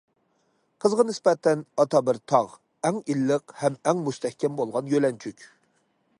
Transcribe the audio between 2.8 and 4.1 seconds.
ئەڭ ئىللىق ھەم ئەڭ